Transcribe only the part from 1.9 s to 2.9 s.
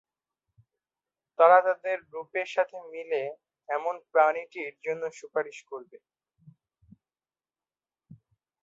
রূপের সাথে